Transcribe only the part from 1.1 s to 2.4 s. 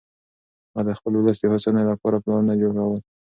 ولس د هوساینې لپاره